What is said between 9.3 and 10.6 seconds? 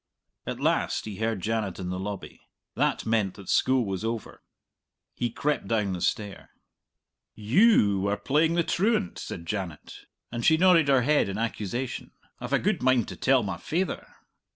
Janet, and she